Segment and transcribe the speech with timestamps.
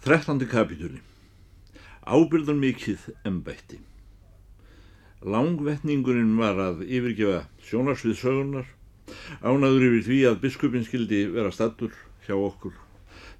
[0.00, 0.96] Þrettandi kapitúli.
[2.08, 3.76] Ábyrðan mikið embætti.
[5.20, 8.70] Langvetningurinn var að yfirgefa sjónarsvið sögunar,
[9.44, 11.92] ánaður yfir því að biskupin skildi vera stattur
[12.24, 12.80] hjá okkur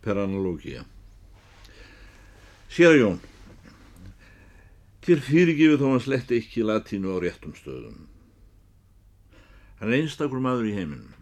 [0.04, 0.84] per analógia.
[2.68, 3.18] Sér Jón,
[5.00, 8.04] til fyrirgifið þó hann slett ekki latínu á réttum stöðum.
[9.80, 11.14] Hann er einstakur maður í heiminum,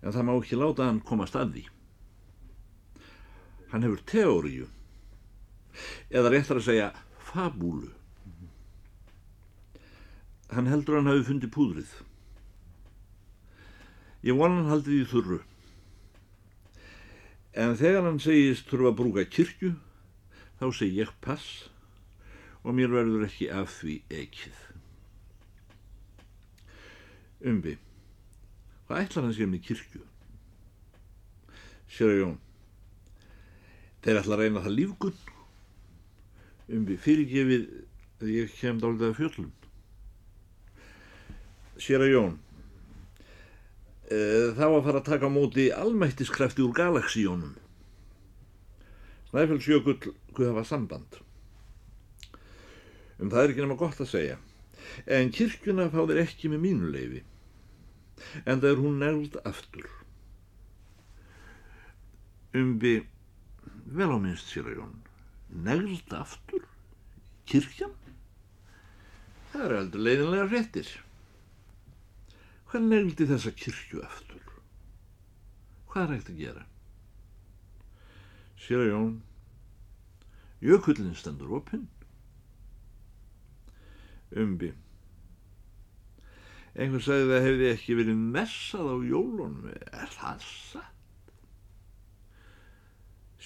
[0.00, 1.68] en það má ekki láta hann koma staði.
[3.68, 4.66] Hann hefur teóriu,
[6.08, 6.88] eða réttar að segja
[7.28, 7.90] fabúlu.
[10.48, 11.90] Hann heldur hann hafi fundið púðrið.
[14.24, 15.42] Ég von hann haldið í þurru.
[17.58, 19.74] En þegar hann segist þurfa að brúka kirkju,
[20.58, 21.68] þá seg ég pass
[22.64, 24.64] og mér verður ekki af því ekkið.
[27.48, 27.76] Umbi,
[28.88, 30.02] hvað ætlar hann sér með kirkju?
[31.88, 32.38] Sér að Jón,
[34.04, 35.22] þeir ætla að reyna það lífgunn.
[36.78, 37.70] Umbi, fyrirgefið
[38.22, 39.52] að ég kem dálítið af fjöllum.
[41.78, 42.36] Sér að Jón,
[44.58, 47.54] þá að fara að taka móti almættiskrafti úr galaxíónum.
[49.28, 51.18] Snæfellsjökull, hvað hafa samband?
[53.18, 54.38] Um það er ekki nema gott að segja.
[55.04, 57.22] En kirkjuna fá þeir ekki með mínu leifi.
[58.46, 59.88] En það er hún negld aftur.
[62.56, 62.94] Umbi,
[63.98, 64.96] vel á minnst sér að Jón,
[65.66, 66.64] negld aftur?
[67.48, 67.94] Kirkjan?
[69.52, 70.90] Það er aldrei leiðinlega réttir.
[72.68, 74.50] Hvað negldi þessa kirkju aftur?
[75.88, 76.66] Hvað er hægt að gera?
[78.60, 79.14] Sér að Jón,
[80.68, 81.88] jökullin stendur opinn.
[84.36, 84.74] Umbi.
[86.76, 89.72] Einhvern sagði það hefði ekki verið messað á jólunum.
[89.72, 90.97] Er það satt?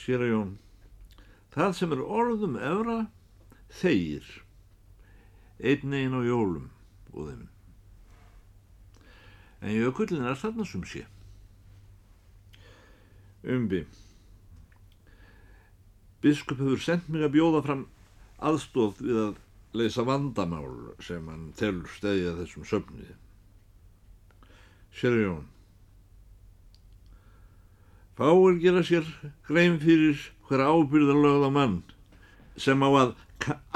[0.02, 0.52] Sér að Jón,
[1.54, 2.96] það sem er orðum efra,
[3.80, 4.28] þeir,
[5.62, 6.70] einn egin á jólum
[7.12, 7.44] og þeim.
[9.62, 11.04] En jökullin er þarna sem sé.
[13.46, 13.84] Umbi.
[16.22, 17.86] Biskup hefur sendt mig að bjóða fram
[18.42, 19.40] aðstóð við að
[19.78, 23.14] leysa vandamál sem hann telur stæðja þessum söfnið.
[24.98, 25.46] Sér Jón.
[28.22, 29.06] Fáir gera sér
[29.48, 31.80] grein fyrir hver ábyrðarlögða mann
[32.64, 33.16] sem á að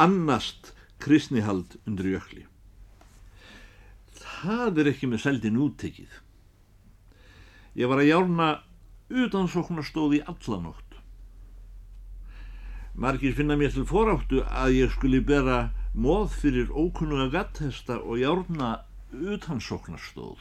[0.05, 0.69] annast
[1.03, 2.45] kristnihald undir jökli.
[4.21, 6.15] Það er ekki með seldin úttekið.
[7.75, 8.49] Ég var að járna
[9.11, 10.95] utansóknarstóð í allanótt.
[12.95, 18.77] Margir finna mér til foráttu að ég skuli bera móð fyrir ókunnuga gatthesta og járna
[19.11, 20.39] utansóknarstóð.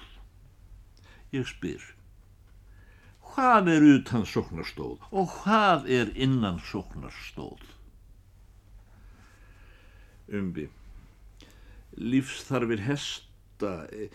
[1.33, 1.95] Ég spyr,
[3.35, 7.67] hvað er utansóknarstóð og hvað er innansóknarstóð?
[10.35, 10.69] Umbi,
[11.99, 14.09] lífsþarfir hesta, er,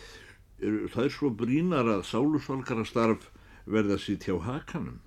[0.91, 3.31] það er svo brínar að sálusvalkarastarf
[3.71, 4.99] verða sitt hjá hakanum.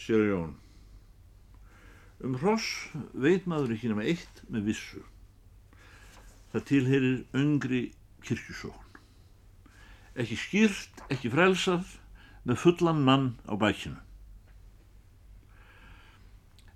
[0.00, 0.56] Sér Jón,
[2.22, 2.66] Um hross
[3.18, 5.00] veit maður ekki nema eitt með vissu.
[6.52, 7.80] Það tilherir öngri
[8.22, 8.91] kirkjusókn.
[10.12, 11.86] Ekki skýrt, ekki frelsað,
[12.44, 14.00] með fullan mann á bækinu.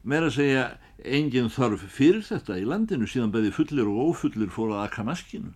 [0.06, 0.64] Meira að segja,
[1.02, 5.50] engin þarf fyrir þetta í landinu síðan beði fullir og ófullir fór að akka maskinu.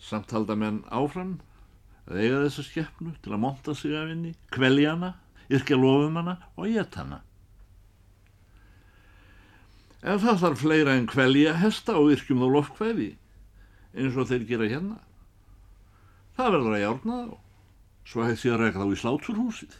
[0.00, 1.36] Samt halda menn áfram
[2.08, 5.12] að eiga þessa skeppnu til að monta sig af henni, kvelja hana,
[5.52, 7.20] yrkja lofum hana og geta hana.
[10.00, 13.10] En það þarf fleira en kvelja hesta og yrkjum þá loftkveði,
[13.92, 14.96] eins og þeir gera hérna.
[16.40, 17.32] Það verður að járna þá,
[18.08, 19.74] svo hægt því að reka þá í sláturhúsið.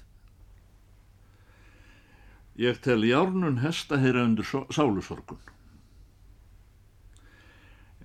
[2.60, 5.40] Ég tel járnun hesta heyra undir sálusorgun.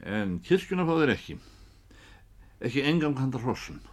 [0.08, 1.38] En kirkjuna fá þeir ekki,
[2.64, 3.84] ekki engang handar hrossun.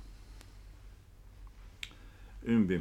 [2.47, 2.79] Umbi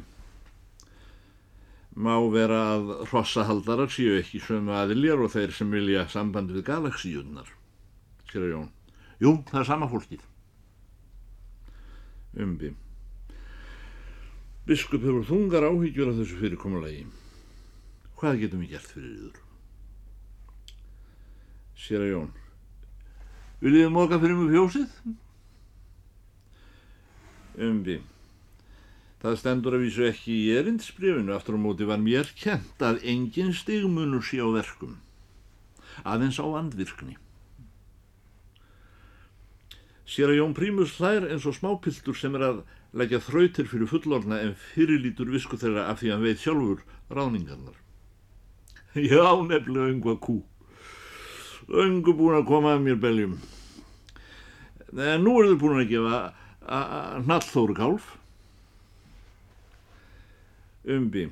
[1.98, 7.50] má vera að hrossahaldarar séu ekki sömu aðiljar og þeir sem vilja samband við galaxíunar,
[8.30, 8.70] að Jón.
[9.18, 10.31] Jú, það er sama fólkið.
[12.40, 12.72] Umbi.
[14.68, 17.08] Biskup hefur þungar áhyggjur af þessu fyrirkomulegi.
[18.20, 19.42] Hvað getum við gert fyrir yður?
[21.82, 22.30] Sér að Jón.
[23.62, 24.96] Viljið þið móka fyrir mjög fjósið?
[27.68, 27.98] Umbi.
[29.22, 33.52] Það stendur að vísu ekki í erindsbrifinu, aftur á móti var mér kent að engin
[33.54, 34.96] stigmunur sé á verkum,
[36.02, 37.20] aðeins á andvirkni.
[40.12, 42.58] Sér að Jón Prímus hlær eins og smápiltur sem er að
[43.00, 46.82] leggja þrautir fyrir fullorna en fyrirlítur visku þeirra af því að hann veit sjálfur
[47.16, 47.78] ráningarnar.
[49.12, 50.42] Já, nefnilega öngva kú.
[51.72, 53.38] Öngu búin að koma af mér beljum.
[54.92, 56.20] En nú er þau búin að gefa
[57.24, 58.12] Nallþóru kálf.
[60.92, 61.30] Umbi.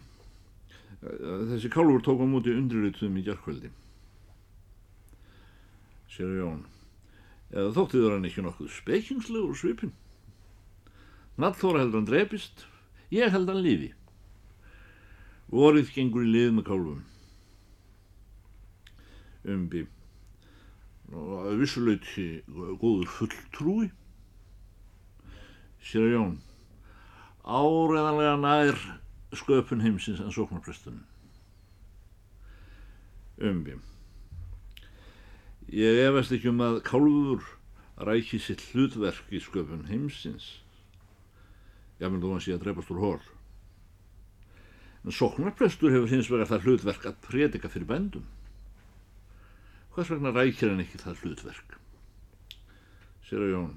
[1.04, 3.76] Þessi kálfur tók á múti undrilutum í gerðkvöldi.
[6.16, 6.64] Sér Jón.
[7.50, 9.94] Eða þóttið hann ekki nokkuð spekingslegur svipin.
[11.40, 12.66] Nallþóra heldur hann drepist,
[13.14, 13.94] ég held hann lifi.
[15.50, 17.00] Vorið gengur í lið með kálfum.
[19.50, 19.86] Umbi.
[21.10, 23.90] Og vissulauti góður fulltrúi.
[25.82, 26.36] Sér Jón.
[27.42, 28.84] Áreðanlega nær
[29.34, 31.02] sköpun heimsins en sóknarprestunum.
[33.42, 33.80] Umbi.
[35.70, 37.44] Ég efast ekki um að kálfur
[38.02, 40.48] rækir sitt hlutverk í sköpun heimsins.
[42.02, 43.20] Ég vil þú að sé að drefast úr hól.
[45.06, 48.26] En sóknarprestur hefur hins vegar það hlutverk að predika fyrir bændum.
[49.94, 51.76] Hvers vegna rækir hann ekki það hlutverk?
[53.28, 53.76] Sér að Jón.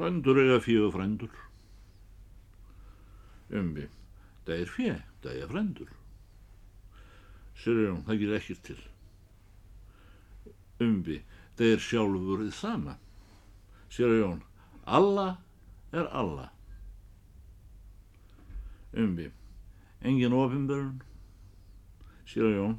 [0.00, 1.34] Bændur eiga fíu frændur.
[3.60, 3.84] Umbi.
[4.46, 5.92] Það er fjö, það er frændur.
[7.60, 8.78] Sér að Jón, það gerir ekkir til
[10.80, 11.20] umbi,
[11.60, 12.96] er sjálfur þið sama.
[13.92, 14.42] Sér að Jón,
[14.88, 15.26] alla
[15.92, 16.46] er alla.
[18.96, 19.28] Umbi,
[20.00, 21.00] engin ofinbörun.
[22.30, 22.78] Sér að Jón,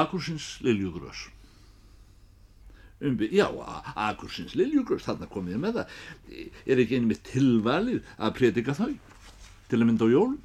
[0.00, 1.28] akursins liljugrös.
[3.00, 3.46] Umbi, já,
[3.94, 6.00] akursins liljugrös, þarna kom ég með það.
[6.66, 8.92] Er ekki einmitt tilvalið að predika þau
[9.70, 10.40] til að mynda á jólum?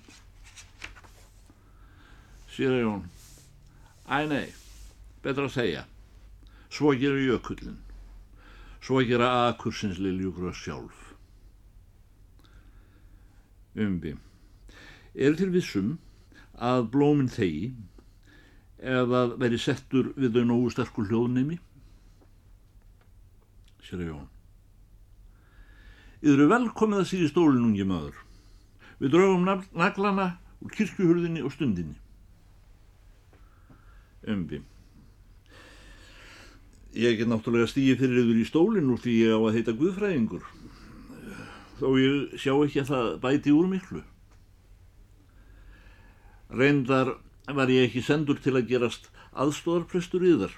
[2.53, 3.09] Sér að Jón,
[4.05, 4.45] æ nei
[5.25, 5.83] betra að segja.
[6.69, 7.79] Svo gera jökullin.
[8.85, 11.01] Svo gera akursins liljúgröð sjálf.
[13.75, 14.13] Umbi.
[15.15, 15.95] Er til vissum
[16.55, 17.73] að blóminn þegi
[18.85, 21.57] eða veri settur við þau nógu sterkur hljóðnemi?
[23.85, 24.29] Sér að Jón.
[26.25, 28.21] Yður er velkomið að síði stólinn ungi maður.
[29.01, 30.29] Við draugum naglana
[30.63, 31.97] úr kirkjuhurðinni og stundinni.
[34.25, 34.61] Umbi.
[36.95, 40.45] Ég get náttúrulega stíði fyrir yfir í stólinn úr því ég á að heita Guðfræðingur.
[41.75, 44.03] Þó ég sjá ekki að það bæti úr miklu.
[46.55, 47.17] Reyndar
[47.51, 50.55] var ég ekki sendur til að gerast aðstóðarprestur í þar.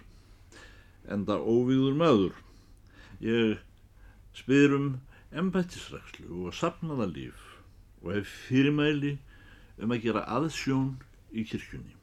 [1.09, 2.37] Enda óvíður maður.
[3.17, 3.57] Ég
[4.37, 4.89] spyr um
[5.33, 7.41] embættisrækslu og sapnaðalíf
[8.03, 9.17] og hef fyrirmæli
[9.81, 10.99] um að gera aðsjón
[11.33, 11.97] í kirkjunni.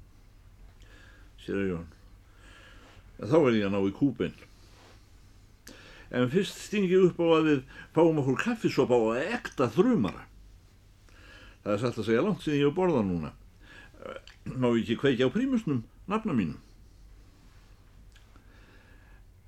[1.39, 1.93] Sér að Jón
[3.21, 4.35] þá er ég að ná í kúpin.
[6.15, 7.63] En fyrst stingi upp á að við
[7.95, 10.27] fáum okkur kaffisopa og ekta þrumara.
[11.65, 13.33] Það er sætt að segja langt síðan ég er borða núna.
[14.53, 16.61] Má ekki kveikja á prímusnum, nafna mínum.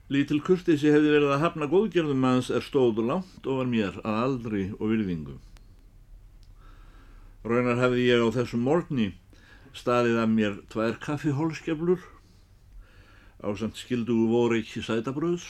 [0.06, 4.66] Lítil kurtisi hefði verið að hafna góðgerðum manns er stóðu langt ofar mér að aldri
[4.78, 5.34] og virðingu.
[7.46, 9.08] Raunar hefði ég á þessum morgni
[9.76, 12.06] staðið að mér tvær kaffihólskeflur
[13.42, 15.46] á samt skildugu voru ekki sætabröðs.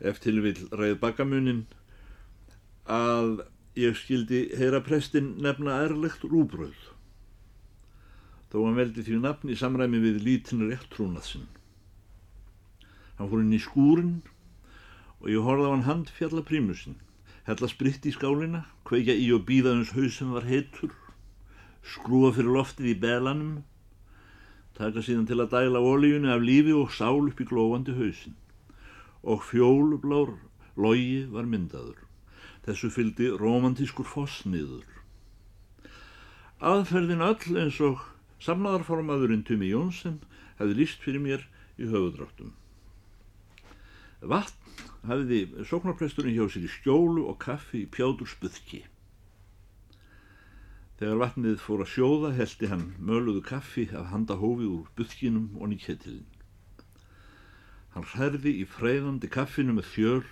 [0.00, 1.64] Eftir vil ræð bakamunin
[2.88, 3.42] að
[3.78, 6.76] ég skildi heyra prestin nefna ærlegt rúbröð.
[8.48, 11.46] Þó hann veldi því nafn í samræmi við lítin réttrúnaðsinn.
[13.18, 14.14] Hann fór inn í skúrin
[15.20, 16.98] og ég horfði á hann handfjalla prímusinn.
[17.48, 20.92] Hella spritt í skálina, kveikja í og býða hans haus sem var heitur,
[21.82, 23.54] skrúa fyrir loftið í belanum
[24.78, 28.36] taka síðan til að dæla ólíunni af lífi og sál upp í glóandi hausin
[29.22, 30.36] og fjólublár
[30.78, 31.98] logi var myndaður.
[32.62, 34.86] Þessu fyldi romantískur fossniður.
[36.62, 38.04] Aðferðin öll eins og
[38.44, 40.20] samnaðarformaðurinn Tumi Jónsson
[40.60, 41.44] hefði líst fyrir mér
[41.78, 42.54] í höfudráttum.
[44.22, 48.84] Vatn hafiði sóknarpresturinn hjá sér í skjólu og kaffi í pjádur spuðki.
[50.98, 55.70] Þegar vatnið fór að sjóða heldi hann möluðu kaffi af handa hófi úr buðkinum og
[55.70, 56.26] nýkettilinn.
[57.94, 60.24] Hann hærði í freyðandi kaffinu með fjöl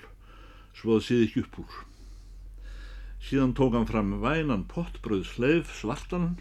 [0.75, 1.76] svo að síði ekki upp úr.
[3.26, 6.35] Síðan tók hann fram vænan pottbröð sleif svartan,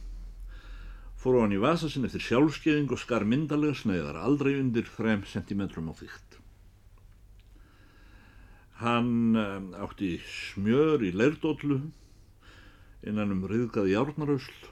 [1.21, 5.21] fór á hann í vasa sinn eftir sjálfskeiðing og skar myndalega sneiðar, aldrei undir 3
[5.29, 6.39] cm á þygt.
[8.81, 11.79] Hann um, átti smjör í leirdótlu
[13.05, 14.69] innan um riðgað járnarösl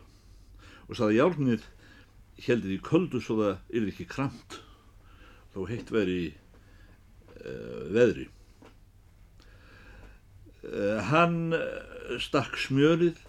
[0.90, 1.66] og saði járnir
[2.44, 4.60] heldið í köldu svo það yrði ekki kramt
[5.54, 8.28] þó heitt veri uh, veðri.
[10.64, 13.20] Uh, hann uh, stakk smjörið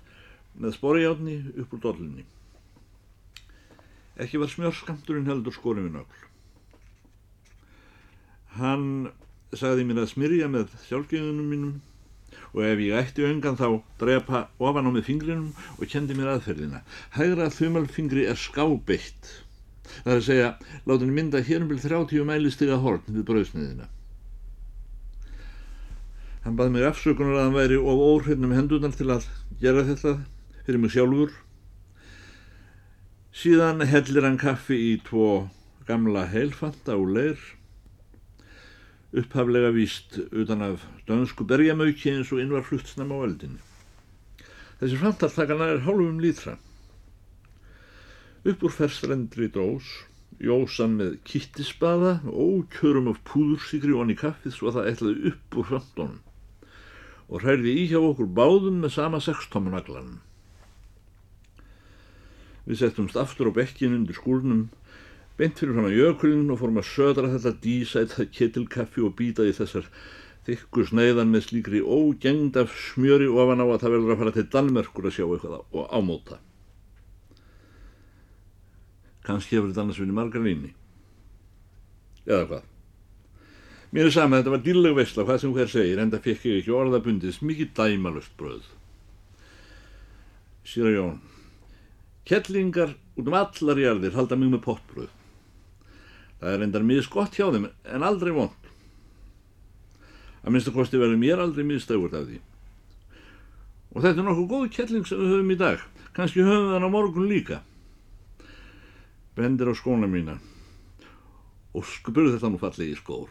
[0.54, 2.24] með sporjátni upp úr dollunni.
[4.14, 6.20] Ekki var smjörskamturinn heldur skorinn við nögl.
[8.54, 8.86] Hann
[9.54, 11.74] sagði mér að smyrja með sjálfgeðunum mínum
[12.52, 13.68] og ef ég ætti öngan þá
[14.00, 16.84] drepa ofan á með fingrinum og kendi mér aðferðina.
[17.16, 19.32] Hægra þumalfingri er skábeitt.
[20.04, 20.50] Það er að segja,
[20.86, 23.88] láta henni mynda hér um byrj 30 mælistiga horn við brauðsniðina.
[26.44, 29.26] Hann baði mig afsökunar að hann væri of óhrifnum hendunar til að
[29.62, 30.18] gera þetta
[30.66, 31.32] fyrir mig sjálfur.
[33.34, 35.48] Síðan hellir hann kaffi í tvo
[35.88, 37.40] gamla heilfanta og leir,
[39.14, 43.62] upphaflega víst utan af dönsku berjamauki eins og innvar fluttsnam á eldinni.
[44.80, 46.56] Þessi framtaltakana er hálfum lítra.
[48.44, 49.86] Upp úr ferstrendri dós,
[50.42, 55.68] jósan með kittisbaða og kjörum af púðursíkri onni kaffið svo að það ætlaði upp úr
[55.70, 56.22] framtónum
[57.28, 60.18] og hræði í hjá okkur báðum með sama sextómanaglanum.
[62.68, 64.66] Við settumst aftur á bekkin undir skúrnum,
[65.38, 69.54] beint fyrir fram að jökulinn og fórum að södra þetta dísæta ketilkaffi og býta í
[69.56, 69.88] þessar
[70.46, 74.44] þykku sneiðan með slíkri ógengd af smjöri ofan á að það verður að fara til
[74.52, 76.38] Danmerkur að sjá eitthvað og ámóta.
[79.24, 80.74] Kanski hefur þetta annars vinni margar líni.
[82.28, 82.70] Eða hvað?
[83.94, 86.60] Mér er sama þetta var dýrleg veistla hvað sem hver segir en það fekk ég
[86.60, 88.64] ekki orðabundis mikið dæmalust bröð.
[90.64, 91.18] Sýra Jón,
[92.28, 95.12] kettlingar út um allar jarðir halda mjög með pottbröð.
[96.44, 98.70] Það er endar mjög skott hjá þeim en aldrei vond.
[100.44, 102.40] Að minnst að kosti verður mér aldrei mjög stöfurt af því.
[103.94, 105.86] Og þetta er nokkuð góð kettling sem við höfum í dag.
[106.12, 107.62] Kanski höfum við hann á morgun líka.
[109.38, 110.36] Bendir á skóna mína
[111.74, 113.30] og spurðu þetta nú fallið í skór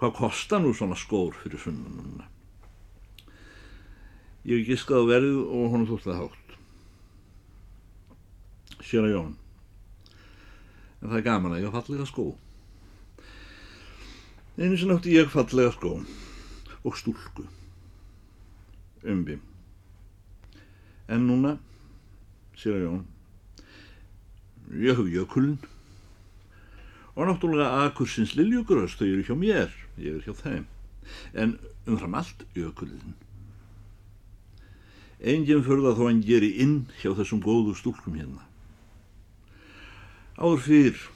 [0.00, 2.26] hvað kostar nú svona skór fyrir sunnununa
[4.44, 6.40] ég hef giskað á verið og honum þótt það hátt
[8.94, 9.32] að Jón
[11.04, 12.24] en það er gaman að ég hafa fallega skó.
[14.56, 15.98] Einu sem átti ég fallega skó
[16.84, 17.44] og stúlku.
[19.04, 19.36] Umbi.
[21.12, 21.58] En núna
[22.56, 23.02] sér að Jón
[24.80, 25.58] ég hef jökuln
[27.12, 30.64] og náttúrulega akursins liljugröst þau eru hjá mér ég er hjá þeim.
[31.36, 33.12] En umfram allt jökulinn
[35.20, 38.42] enginn förða þó hann geri inn hjá þessum góðu stúlkum hérna
[40.38, 41.08] áður fyrr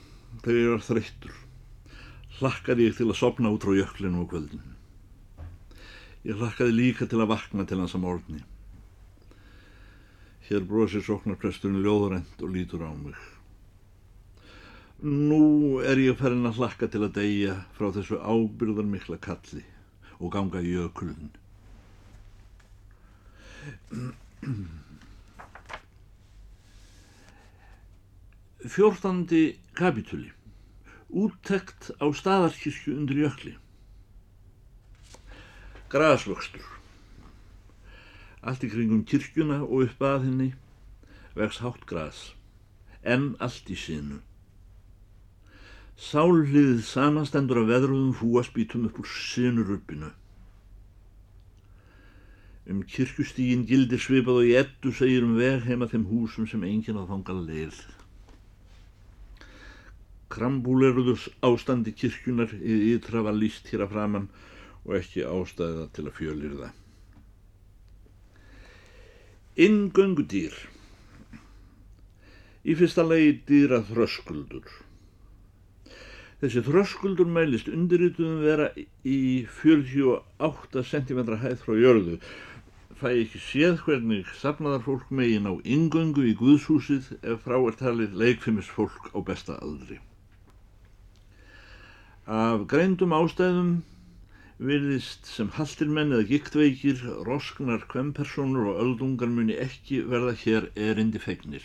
[0.43, 1.45] þegar ég var þreyttur
[2.39, 4.75] hlakkaði ég til að sopna út frá jöklinu og kvöldinu.
[6.27, 8.43] Ég hlakkaði líka til að vakna til hans að morgni.
[10.49, 13.19] Hér brosir sóknarpresturinn ljóðurend og lítur á mig.
[15.03, 19.65] Nú er ég farin að hlakka til að deyja frá þessu ábyrðan mikla kalli
[20.19, 21.31] og ganga í ökulun.
[28.69, 30.29] Fjórtandi kapitúli.
[31.09, 33.55] Úttekt á staðarkirkju undir jökli.
[35.89, 36.67] Grasvöxtur.
[38.45, 40.51] Allt í kringum kirkjuna og upp að henni
[41.39, 42.21] vex hátt gras,
[43.03, 44.21] en allt í sinu.
[45.99, 50.11] Sálliðið samastendur af veðruðum fúaspítum upp úr sinuruppinu.
[52.69, 57.01] Um kirkustígin gildir svipað og í ettu segir um veg heima þeim húsum sem enginn
[57.01, 57.81] að þanga leið.
[60.33, 64.27] Krambúleruðus ástandi kirkjunar í ytra var líst hér að framann
[64.85, 66.75] og ekki ástæða til að fjölir það.
[69.69, 70.59] Inngöngudýr
[72.69, 74.67] Í fyrsta legi dýra þröskuldur.
[76.43, 78.67] Þessi þröskuldur mælist undirrituðum vera
[79.09, 82.19] í 48 cm hæð frá jörðu.
[82.99, 88.21] Fæ ekki séð hvernig safnaðar fólk megin á ingöngu í Guðshúsið ef frá er talið
[88.21, 90.01] leikfimis fólk á besta aldri.
[92.29, 93.69] Af greindum ástæðum
[94.61, 101.65] virðist sem haldirmenn eða giktveikir, rosknar, kvempersonur og öldungar muni ekki verða hér erindi fegnir.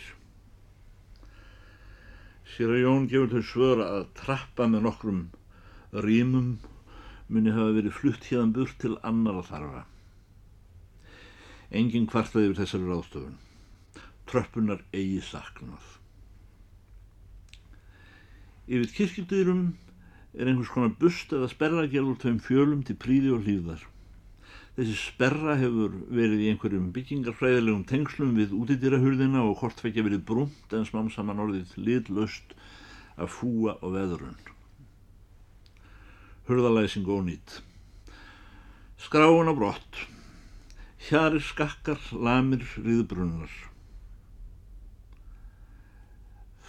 [2.54, 5.20] Sér að Jón gefur þau svör að trappa með nokkrum
[6.06, 6.48] rýmum
[7.28, 9.84] muni hafa verið flutt hérðan burt til annara þarfa.
[11.76, 13.38] Engin kvartað yfir þessari ráðstöfun.
[14.32, 15.94] Tröppunar eigi saknað.
[18.64, 19.66] Yfir kirkjudýrum
[20.34, 23.82] er einhvers konar bust eða sperragjálur tveim fjölum til príði og hlýðar.
[24.74, 30.88] Þessi sperra hefur verið í einhverjum byggingarfræðilegum tengslum við útidýrahurðina og hortfækja verið brúmt en
[30.88, 32.56] smám saman orðið liðlaust
[33.14, 34.40] af fúa og veðrun.
[36.48, 37.60] Hurðalæsing og nýtt.
[38.98, 40.02] Skráin á brott.
[41.06, 43.54] Hjari skakkar, lamir, riðbrunnar.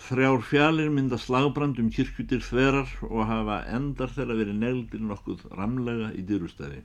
[0.05, 6.11] Þrjár fjalir mynda slagbrand um kirkjutir þverar og hafa endar þeirra verið negldir nokkuð ramlega
[6.13, 6.83] í dyrustæði.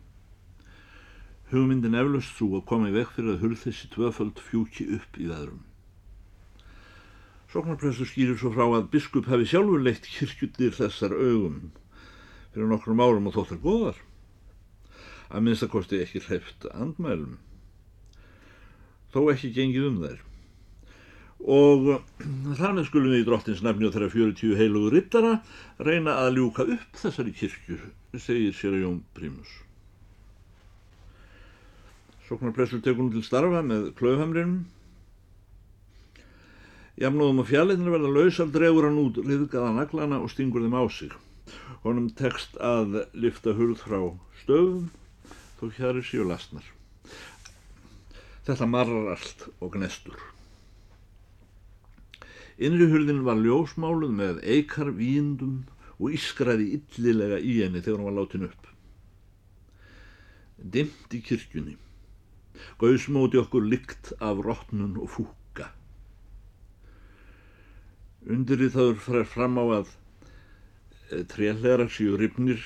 [1.51, 5.29] Hugmyndin eflaust svo að koma í vekk fyrir að hurð þessi tvöföld fjúki upp í
[5.29, 5.59] veðrum.
[7.53, 11.61] Sóknarprestur skýrir svo frá að biskup hafi sjálfur leitt kirkjutir þessar augum
[12.55, 14.01] fyrir nokkrum árum og þóttar góðar.
[15.29, 17.37] Að minnstakosti ekki hreift andmælum.
[19.13, 20.27] Þó ekki gengið um þær
[21.41, 21.89] og
[22.59, 25.39] þannig skulum við í drottins nefni og þeirra 40 heilugu rittara
[25.81, 27.79] reyna að ljúka upp þessari kirkju,
[28.19, 29.49] segir sér Jón Prímus.
[32.29, 34.61] Soknarplessur tekur nú til starfa með klöfhamrinum.
[37.01, 41.15] Jamnóðum og fjallinir verða lausar dregur hann út riðgaða naglana og stingur þeim á sig.
[41.83, 44.03] Honum tekst að lifta hurð frá
[44.43, 44.91] stöfum
[45.59, 46.67] þó hér er síu lastnar.
[48.45, 50.21] Þetta marrar allt og gnestur.
[52.61, 55.63] Innri hurðin var ljósmáluð með eikar víndum
[55.97, 58.67] og ískraði illilega í henni þegar hann var látin upp.
[60.61, 61.79] Dimt í kirkjunni.
[62.81, 65.71] Gauðsmóti okkur lykt af rótnun og fúka.
[68.29, 72.61] Undirrið þaður fær fram á að eh, trélera síu ripnir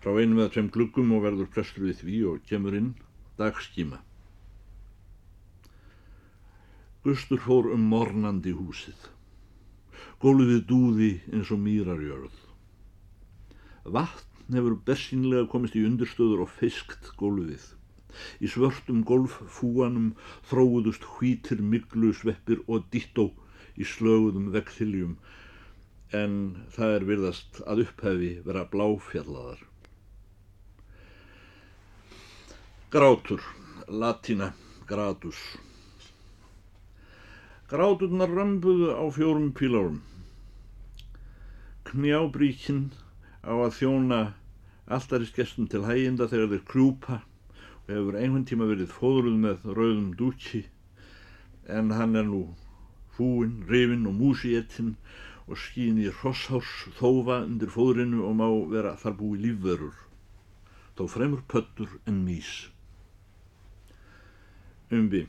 [0.00, 2.94] frá einu eða tveim gluggum og verður prestur við því og kemur inn
[3.36, 4.00] dagskíma.
[7.04, 8.96] Gustur fór um mornandi húsið.
[10.22, 12.38] Gólfið dúði eins og mýrarjörð.
[13.96, 17.64] Vatn hefur bersynlega komist í undirstöður og fiskt gólfið.
[18.42, 20.12] Í svörtum golffúanum
[20.50, 23.28] þróðust hvítir miklu sveppir og dittó
[23.78, 25.18] í slöguðum vegþiljum
[26.16, 26.34] en
[26.74, 29.60] það er virðast að upphefi vera bláfjallaðar.
[32.88, 33.42] Grátur,
[33.92, 34.54] latína,
[34.88, 35.36] gratus.
[37.68, 39.98] Gráturnar römbuðu á fjórum pílárum.
[41.84, 42.86] Knjábríkinn
[43.44, 44.20] á að þjóna
[44.88, 50.62] alltarisgestum til hæginda þegar þeir krjúpa og hefur einhvern tíma verið fóðruð með rauðum dúki
[51.68, 52.42] en hann er nú
[53.18, 54.94] fúinn, rifinn og músiéttinn
[55.44, 60.04] og skýn í rosshárs þófa undir fóðrinu og má vera þar búi lífverur
[60.96, 62.70] þó fremur pöttur en mís.
[64.88, 65.28] Umbi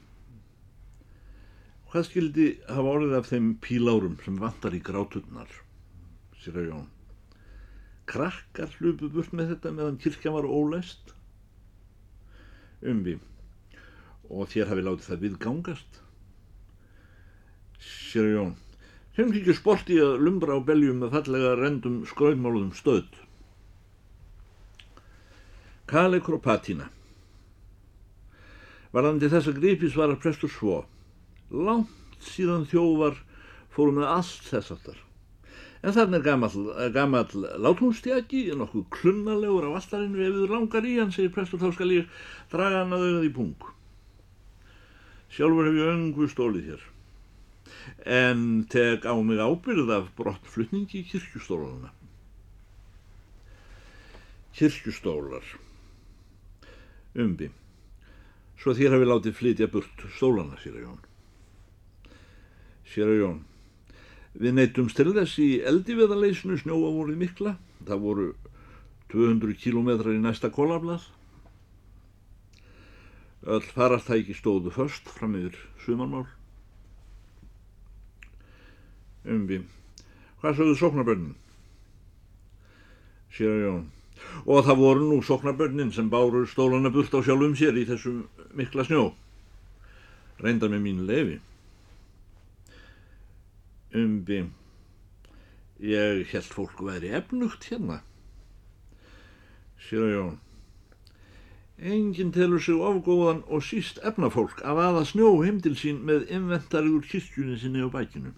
[1.89, 5.49] Hvað skildi hafa orðið af þeim pílárum sem vantar í gráturnar,
[6.38, 6.84] sér að Jón?
[8.10, 11.15] Krakkar hlupu burt með þetta meðan kirkja var ólæst?
[12.86, 13.15] Umvi,
[14.30, 15.97] og þér hafi látið það viðgangast?
[17.88, 18.54] Sér að Jón,
[19.17, 23.10] sem ekki sport í að lumbra á beljum með fallega rendum skröðmáluðum stöð.
[25.89, 26.91] Kalekur og patína.
[28.93, 30.84] Varðandi þessa gripi svarar prestur svo
[31.52, 33.20] langt síðan þjóvar
[33.74, 35.00] fórum með allt þess aftar.
[35.80, 36.50] En þannig er gammal,
[36.92, 41.94] gammal láthúnstjaki, nokkuð klunnalegur á alltarinu ef við langar í hann, segir prestur, þá skal
[41.94, 42.10] ég
[42.52, 43.70] draga hann að auðað í pung.
[45.32, 46.86] Sjálfur hef ég öngu stólið hér,
[48.04, 51.94] en teg á mig ábyrð af brottflutningi í kirkjustólana.
[54.60, 55.54] Kirkjustólar,
[57.16, 57.54] umbi,
[58.60, 61.06] svo þér hafi látið flytja burt stólana, sér að jón
[62.89, 63.39] sér að Jón.
[64.39, 67.56] Við neytumst til þess í eldiveðaleysinu snjóa voru mikla.
[67.86, 68.28] Það voru
[69.13, 71.08] 200 kílometrar í næsta kólablað.
[73.49, 76.28] Öll farartæki stóðu först fram yfir sumarmál.
[79.30, 79.63] Umbi.
[80.41, 81.34] Hvað sögðu sóknarbönnin?
[83.36, 83.84] Sér að Jón.
[84.45, 88.25] Og það voru nú sóknarbönnin sem báru stólana burt á sjálfum sér í þessum
[88.56, 89.10] mikla snjó.
[90.39, 91.39] Reynda með mínu lefi
[93.95, 94.41] umbi
[95.80, 98.02] ég held fólk væri efnugt hérna.
[99.80, 100.36] Sér að Jón.
[101.80, 107.56] Enginn telur sig ofgóðan og síst efnafólk af aða snjó heimdil sín með inventariður kirkjunni
[107.62, 108.36] sinni á bækinu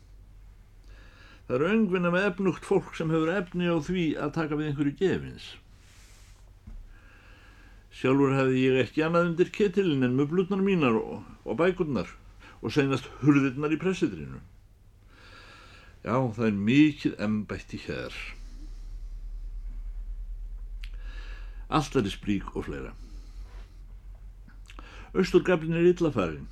[1.52, 4.94] það eru öngvinna með efnugt fólk sem hefur efni á því að taka við einhverju
[5.02, 5.48] gefins.
[7.92, 12.14] Sjálfur hefði ég ekki annað undir ketilin en möblutnar mínar og, og bækurnar
[12.62, 14.40] og senast hurðirnar í pressitrinu
[16.02, 18.16] Já, það er mikið embætti hér.
[21.70, 22.96] Alltaf er sprík og fleira.
[25.14, 26.48] Östurgaflin er illafarin.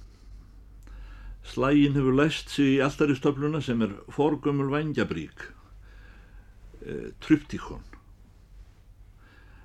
[1.43, 5.47] Slægin hefur læst sig í alltaristöfluna sem er forgömmul vangjabrík,
[6.85, 7.81] e, tryptikon.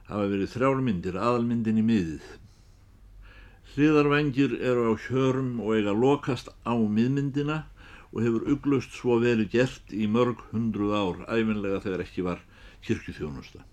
[0.06, 2.32] Það hafa verið þrjálmyndir, aðalmyndin í miðið.
[3.74, 7.64] Hliðarvengir eru á hjörum og eiga lokast á miðmyndina
[8.14, 12.42] og hefur uglust svo verið gert í mörg hundruð ár, æfinlega þegar ekki var
[12.86, 13.64] kirkjuþjónusta.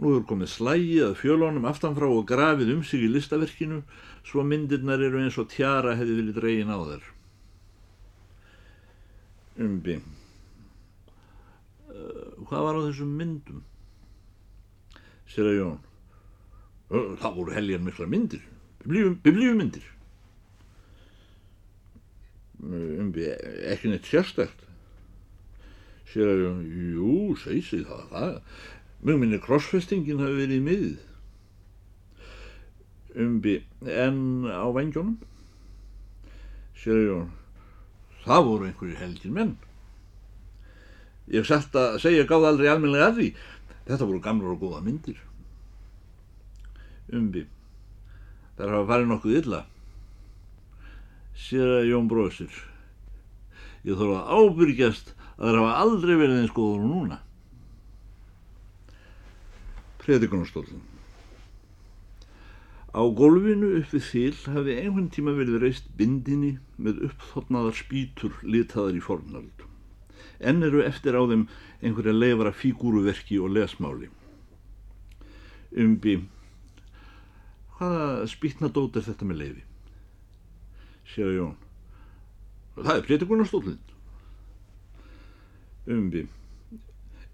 [0.00, 3.80] Nú hefur komið slægi að fjölónum aftanfrá og grafið um sig í listaverkinu
[4.24, 7.06] svo myndirnar eru eins og tjara hefði vilið dregin á þær.
[9.64, 9.96] Umbi.
[11.90, 13.64] Uh, hvað var á þessum myndum?
[15.28, 15.80] Sér að Jón.
[16.90, 18.44] Uh, það voru helgar mikla myndir,
[18.84, 19.88] biblíumyndir.
[22.60, 23.24] Umbi,
[23.72, 24.66] ekki neitt sérstækt.
[26.10, 28.34] Sér að jú, segi sig það, það.
[29.06, 31.06] Mjög minni krossfestingin hafi verið í miðið.
[33.24, 33.56] Umbi,
[33.88, 34.20] en
[34.50, 35.16] á vengjónum?
[36.76, 37.32] Sér að Jón,
[38.26, 39.56] það voru einhverju helgir menn.
[41.30, 43.32] Ég sætt að segja gáð aldrei almenlega að því.
[43.88, 45.18] Þetta voru gamlar og góða myndir.
[47.14, 47.46] Umbi,
[48.58, 49.64] þar hafa farið nokkuð illa.
[51.40, 52.52] Sér að Jón bróðsir.
[53.86, 57.20] Ég þarf að ábyrgjast að það hafa aldrei verið eins góður og núna.
[60.02, 60.82] Predikunarstólun.
[62.90, 68.98] Á gólfinu upp við þil hafi einhvern tíma verið reist bindinni með uppþotnaðar spýtur litaðar
[68.98, 69.64] í fornald.
[70.40, 71.46] Enn eru eftir á þeim
[71.80, 74.10] einhverja leifara fígúruverki og lesmáli.
[75.70, 76.18] Umbi,
[77.78, 79.69] hvaða spýtnadót er þetta með leifi?
[81.10, 81.54] Sér að Jón,
[82.76, 83.78] það er predikunarstólun.
[85.90, 86.22] Umbi,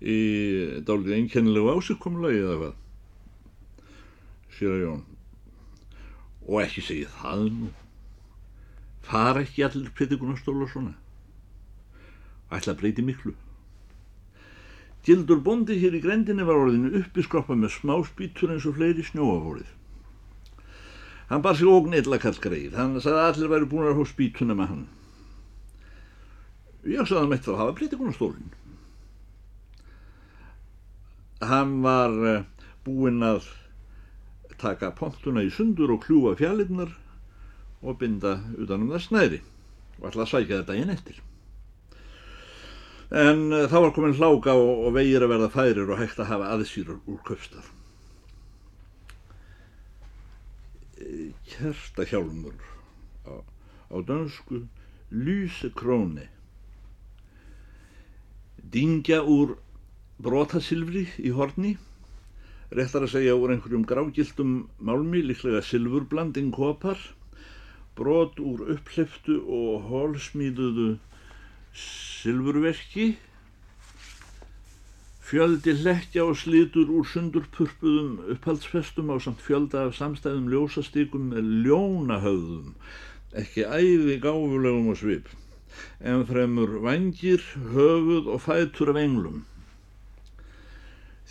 [0.00, 0.16] í
[0.88, 2.78] dálítið einkennilegu ásökkumulagi eða hvað?
[4.56, 5.02] Sér að Jón,
[6.46, 7.72] og ekki segja það nú.
[9.06, 10.96] Fara ekki allir predikunastóla svona?
[12.48, 13.36] Ætla að breyti miklu.
[15.06, 19.75] Gildur bondi hér í grendinni var orðinu uppi skroppa með smáspítur eins og fleiri snjóafórið
[21.30, 24.04] hann bar sig ógn illa kall greið hann sagði að allir væri búin að hó
[24.10, 24.84] spítuna með hann
[26.86, 28.54] ég sagði að hann meitt þá hafa predikunastólin
[31.50, 32.14] hann var
[32.86, 33.50] búinn að
[34.60, 36.92] taka pontuna í sundur og kljúa fjallinnar
[37.82, 39.40] og binda utanum það snæri
[40.00, 41.20] og alltaf sækja þetta einn eftir.
[43.16, 46.32] En uh, þá var komin hláka og, og vegir að verða færir og hægt að
[46.32, 47.68] hafa aðsýrur úr köpstað.
[51.46, 52.54] Kertahjálmur
[53.26, 53.34] á,
[53.92, 54.66] á dönsku
[55.10, 56.26] Lysekróni.
[58.58, 59.56] Dingja úr
[60.18, 61.76] brotasilfri í horni
[62.74, 66.98] réttar að segja úr einhverjum grágildum málmi, líklega silfurblanding kopar,
[67.96, 70.96] brot úr upphliftu og hólsmíðuðu
[71.76, 73.14] silfurverki,
[75.26, 82.76] fjöldi hlekkja og slítur úr sundurpurpuðum upphaldsfestum á samt fjölda af samstæðum ljósastíkum með ljónahöfðum,
[83.34, 85.28] ekki æði gáfulegum og svip,
[86.00, 87.42] en fremur vangir,
[87.74, 89.44] höfuð og fætur af englum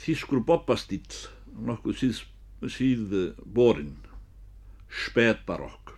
[0.06, 1.26] þýskur bobbastýll,
[1.66, 2.22] nokkuð síð,
[2.70, 3.14] síð
[3.56, 3.96] borin,
[5.06, 5.96] spetbarokk.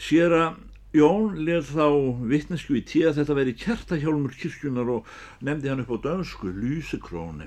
[0.00, 1.86] Sér að Jón leð þá
[2.32, 5.10] vittnesku í tíð að þetta veri kertahjálmur kirkjunar og
[5.46, 7.46] nefndi hann upp á dönsku Lysekróni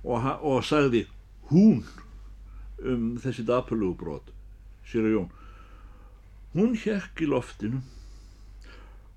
[0.00, 1.04] og, og sagði
[1.50, 1.82] hún
[2.80, 4.30] um þessi dapulugbrot.
[4.88, 5.28] Sér að Jón,
[6.56, 7.82] hún hjekk í loftinu,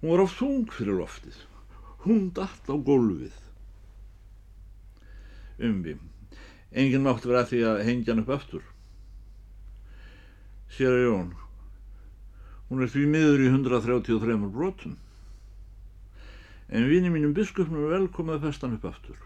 [0.01, 1.39] hún var á þung fyrir loftið,
[2.03, 3.39] hún datt á gólfið
[5.63, 5.95] umvi.
[6.73, 8.63] Engin mátt vera að því að hengja hann upp aftur.
[10.73, 11.31] Sér að Jón,
[12.73, 14.95] hún er því miður í 133 brotum.
[16.73, 19.19] En vini mínum biskupnum er velkomið að festa hann upp aftur.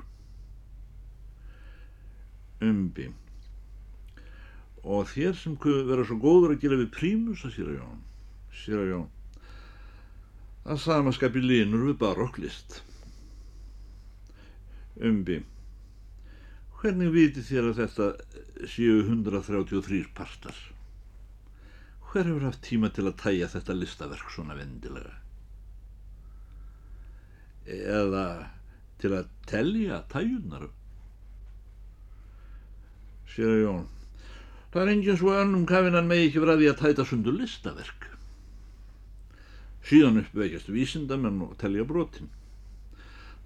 [2.67, 3.07] Umbi.
[4.83, 8.03] Og þér sem vera svo góður að gera við prímus að sér að Jón.
[8.65, 9.09] Sér að Jón.
[10.67, 12.81] Það samaskapi línur við barokklist.
[14.99, 15.39] Umbi.
[16.81, 20.57] Hvernig viti þér að þetta séu 133 partar?
[22.07, 25.11] Hver hefur haft tíma til að tæja þetta listaverk svona vendilega?
[27.67, 28.27] Eða
[29.01, 30.69] til að telja tæjunar?
[33.27, 33.83] Sér að Jón,
[34.71, 38.07] það er enginn svo önnum kafinan með ekki verið að tæta sundur listaverk.
[39.87, 42.31] Síðan uppveikjast vísindamenn og telja brotin.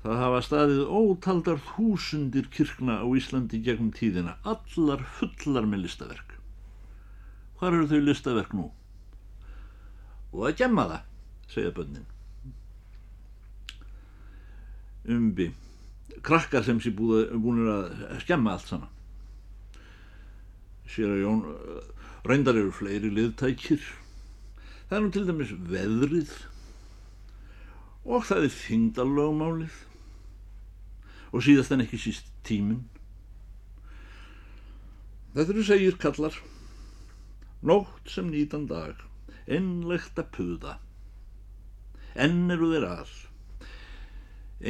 [0.02, 6.31] Það hafa staðið ótaldar þúsundir kirkna á Íslandi gegnum tíðina, allar fullar með listaverk.
[7.62, 8.63] Hvar eru þau listaverk nú?
[10.34, 11.02] Og að gemma það,
[11.54, 12.08] segja bönnin.
[15.13, 15.52] Umbi,
[16.26, 18.89] krakkar sem sé búin að skemma allt saman.
[20.89, 21.43] Sér að Jón,
[22.26, 23.86] Reyndar eru fleiri liðtækir.
[24.89, 26.34] Það er nú til dæmis veðrið
[28.02, 29.78] og það er þingdallögumálið
[31.30, 32.82] og síðast en ekki síst tíminn.
[35.38, 36.34] Þetta eru segir kallar,
[37.62, 38.97] nótt sem nýtan dag,
[39.45, 40.78] ennlegt að puða,
[42.15, 43.15] enn eru þeir all,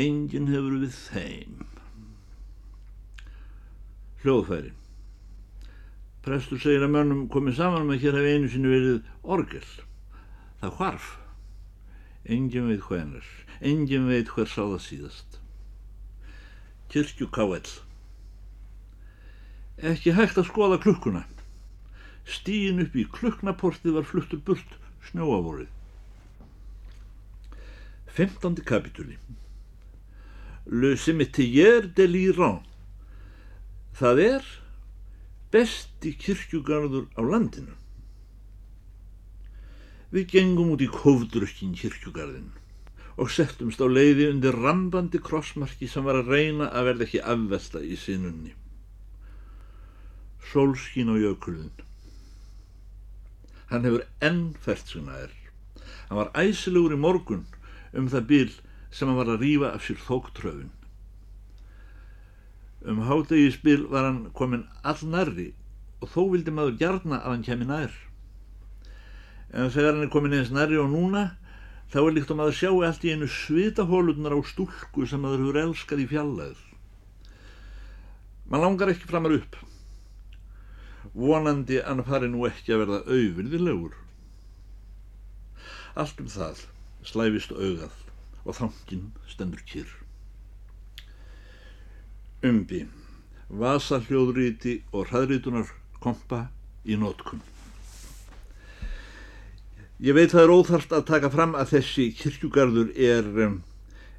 [0.03, 1.63] enginn hefur við þeim.
[4.21, 4.75] Hljóðfæri.
[6.21, 8.97] Prestur segir að mönnum komið saman með hér hefði einu sinni verið
[9.35, 9.69] orgel.
[10.61, 11.07] Það hvarf.
[12.29, 13.29] Engin veit hvenar.
[13.65, 15.39] Engin veit hver sá það síðast.
[16.93, 17.71] Kirkju K.L.
[19.81, 21.23] Ekki hægt að skoða klukkuna.
[22.27, 24.77] Stíin upp í klukknaportið var fluttur burt
[25.09, 25.69] snjóavorið.
[28.11, 28.59] 15.
[28.67, 29.15] kapitúli
[30.67, 32.59] Le cimetière de l'Iran
[33.95, 34.49] Það er
[35.51, 37.75] besti kirkjugarður á landinu.
[40.11, 42.49] Við gengum út í kofdrukkin kirkjugarðin
[43.21, 47.83] og settumst á leiði undir rambandi krossmarki sem var að reyna að verða ekki afvelta
[47.83, 48.55] í sinunni.
[50.51, 51.71] Sólskín á jökulun.
[53.71, 55.31] Hann hefur ennfært sig nær.
[56.09, 57.45] Hann var æsilegur í morgun
[57.95, 58.53] um það bíl
[58.91, 60.71] sem hann var að rýfa af sér þóktröfun.
[62.83, 65.51] Um hátegisbil var hann komin all nærri
[66.01, 67.93] og þó vildi maður gjarna að hann kemi nær.
[69.53, 71.23] En þegar hann er komin eins nærri og núna,
[71.93, 75.63] þá er líkt að maður sjá allt í einu svitahólunar á stúlku sem maður hefur
[75.63, 76.61] elskað í fjallæður.
[78.51, 79.59] Man langar ekki framar upp.
[81.15, 83.97] Vonandi hann fari nú ekki að verða auðvirðilegur.
[85.99, 86.67] Allt um það
[87.07, 87.97] slæfist augað
[88.45, 90.01] og þangin stendur kyrr
[92.45, 92.85] umbi,
[93.49, 95.69] vasahljóðríti og hraðrítunar
[96.01, 96.47] kompa
[96.85, 97.41] í nótkunn.
[100.01, 103.59] Ég veit það er óþarft að taka fram að þessi kirkjugarður er um,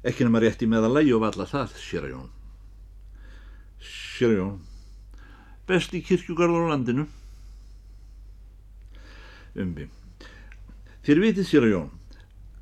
[0.07, 2.29] ekki nema rétt í meðalagi og valla það, sér að Jón.
[3.83, 4.61] Sér að Jón.
[5.67, 7.07] Besti kirkjugarður á landinu.
[9.55, 9.87] Umbi.
[11.03, 11.91] Þér vitið sér að Jón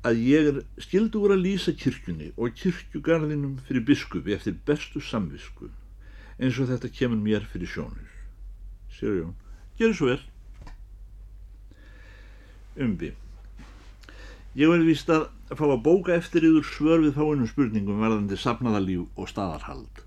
[0.02, 5.70] að ég er skildur að lýsa kirkjunni og kirkjugarðinum fyrir biskupi eftir bestu samvisku
[6.42, 8.12] eins og þetta kemur mér fyrir sjónur.
[8.96, 9.34] Sér Jón,
[9.78, 10.22] gerur svo vel.
[12.82, 13.12] Umbi.
[14.58, 19.06] Ég verði vist að fá að bóka eftir yfir svör við fáinum spurningum varðandi safnaðalíf
[19.14, 20.02] og staðarhald.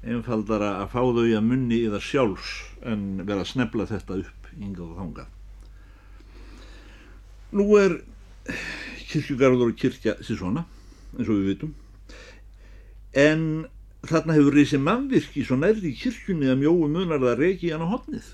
[0.00, 2.54] Einfaldara að fá þau að munni í það sjálfs
[2.88, 5.28] en vera að snefla þetta upp yngað og þangað.
[7.58, 7.98] Nú er
[9.10, 10.64] kirkjugarður og kirkja sér svona,
[11.18, 11.76] eins og við vitum
[13.10, 13.66] en
[14.06, 18.28] þarna hefur reysið mannvirki svo nærði kirkjunni að mjóu munar það reki hann á hotnið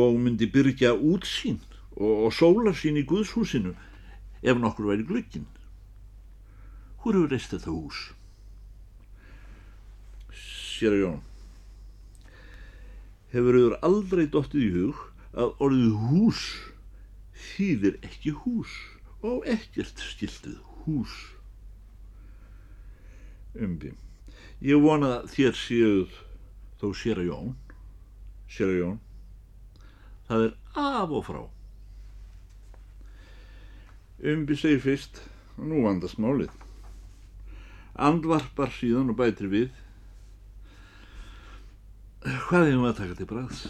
[0.00, 1.60] og myndi byrja útsýn
[2.00, 3.74] og, og sólarsýn í Guðshúsinu
[4.42, 5.46] ef nokkur væri glöggin
[7.04, 8.14] Hvor hefur reist þetta hús?
[10.84, 11.20] Sér að Jón
[13.32, 14.98] Hefur auður aldrei dottið í hug
[15.32, 16.40] að orðið hús
[17.44, 18.74] þýðir ekki hús
[19.24, 21.14] og ekkert skildið hús.
[23.56, 23.94] Umbi,
[24.60, 26.18] ég vona þér séuð
[26.82, 27.54] þó sér að Jón,
[28.50, 28.98] sér að Jón,
[30.28, 30.52] það er
[30.84, 31.40] af og frá.
[34.34, 35.22] Umbi segir fyrst,
[35.56, 36.52] nú vandast málið.
[37.94, 39.72] Andvarpar síðan og bætir við.
[42.24, 43.62] Hvað hefum við að taka til bræðs?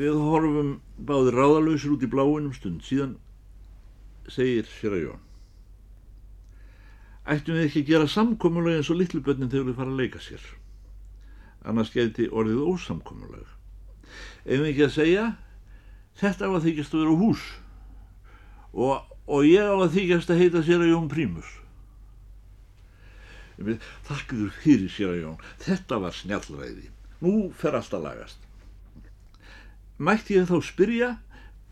[0.00, 0.70] Við horfum
[1.06, 3.12] báðir ráðalöysir út í bláinum stund, síðan
[4.30, 5.22] segir sér að Jón.
[7.30, 10.48] Ættum við ekki að gera samkomulega eins og litlubönnin þegar við fara að leika sér.
[11.62, 13.46] Annars geti orðið ósamkomulega.
[14.42, 15.24] Ef við ekki að segja,
[16.18, 17.46] þetta á að þykjast að vera hús
[18.74, 21.59] og, og ég á að þykjast að heita sér að Jón Prímus.
[23.60, 26.86] Þakkuður fyrir sér að Jón, þetta var snjallræði.
[27.20, 28.46] Nú fer allt að lagast.
[30.00, 31.10] Mætti ég þá spyrja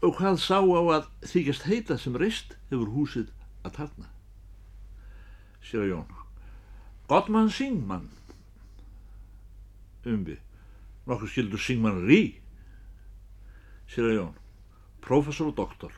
[0.05, 3.31] og hvað sá á að þykjast heita sem reist hefur húsið
[3.65, 4.11] að tarna.
[5.65, 6.13] Sér að Jón,
[7.09, 8.11] Gottmann Singmann,
[10.05, 10.37] umbi,
[11.09, 12.21] nokkur skildur Singmann Rí,
[13.89, 14.37] sér að Jón,
[15.05, 15.97] professor og doktor,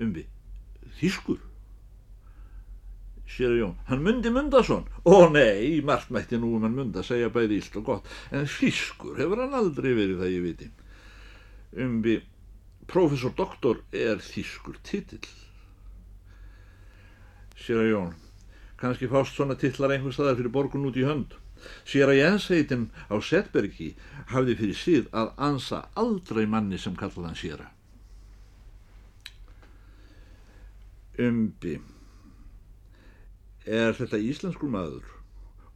[0.00, 0.24] umbi,
[0.98, 1.44] þýskur,
[3.30, 7.60] sér Jón, hann myndi Mundason, ó nei, margt mætti nú um hann munda, segja bæði
[7.60, 10.70] ílt og gott, en þýskur hefur hann aldrei verið það ég viti
[11.84, 12.16] umbi
[12.90, 15.30] professor doktor er þýskur titill
[17.60, 18.16] sér Jón
[18.80, 21.36] kannski fást svona titlar einhver staðar fyrir borgun út í hönd
[21.84, 23.90] Sér að Jensheitin á Setbergi
[24.32, 27.66] hafði fyrir síð að ansa aldrei manni sem kallaði hann séra.
[31.20, 31.74] Umbi.
[33.68, 35.04] Er þetta íslenskur maður?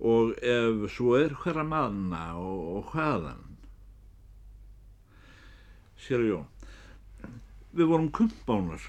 [0.01, 3.43] Og ef svo er hverra manna og, og hvaðan?
[6.01, 6.49] Sér Jón.
[7.75, 8.83] Við vorum kumpánar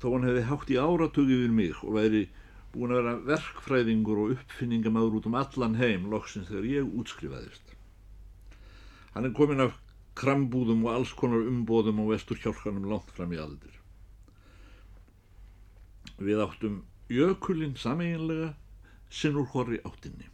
[0.00, 2.26] þó hann hefði hátt í áratug yfir mig og væri
[2.72, 7.74] búin að vera verkfræðingur og uppfinningamæður út um allan heim loksins þegar ég útskrifaðist.
[9.14, 9.74] Hann er komin af
[10.16, 13.74] krambúðum og alls konar umbóðum á vestur hjálkanum langt fram í aldir.
[16.20, 18.52] Við áttum jökulinn sameiginlega
[19.10, 20.28] sinn úr horri áttinni.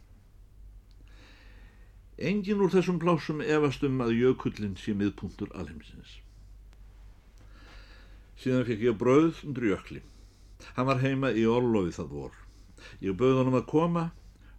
[2.17, 6.19] Engin úr þessum plásum efast um að jökullin sé miðpuntur alheimsins.
[8.37, 10.03] Síðan fekk ég brauð undir jökli.
[10.77, 12.37] Hann var heima í orlofi það vor.
[13.01, 14.05] Ég bauð honum að koma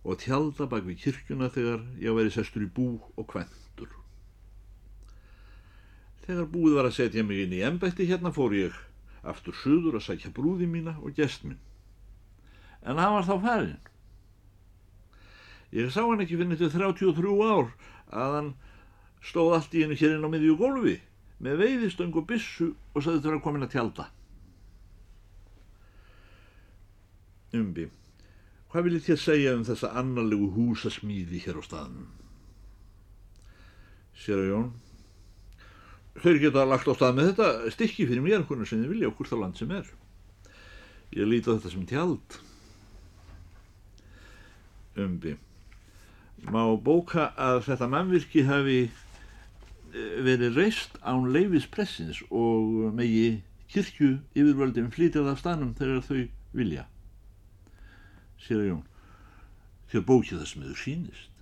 [0.02, 3.90] og tjálta bak við kirkjuna þegar ég væri sestur í bú og kventur.
[6.26, 8.82] Þegar búið var að setja mig inn í embætti hérna fór ég
[9.22, 11.58] aftur suður að sækja brúði mína og gest minn.
[12.86, 13.88] En hann var þá færinn.
[15.74, 17.72] Ég sá hann ekki fyrir þetta 33 ár
[18.08, 18.54] að hann
[19.24, 20.96] stóð allt í henni hér inn á miðjú gólfi
[21.44, 24.08] með veiðistöng og bissu og saði þetta að komin að tjálta.
[27.58, 27.86] Umbi,
[28.72, 32.10] hvað viljið þér segja um þessa annarlegu húsasmíði hér á staðnum?
[34.18, 34.66] Sér að Jón,
[36.24, 39.30] þeir geta lagt á stað með þetta stykki fyrir mér hvernig sem þið vilja okkur
[39.30, 39.88] þá land sem er.
[41.16, 42.40] Ég líti á þetta sem tjald.
[44.98, 45.36] Umbi,
[46.52, 48.80] má bóka að þetta mannvirki hafi
[50.24, 53.40] verið reist án leifispressins og megi
[53.72, 56.20] kirkju yfirvöldum flytjað af stanum þegar þau
[56.56, 56.84] vilja.
[58.42, 58.84] Sér að Jón
[59.88, 61.37] þér bókið það sem þau sínist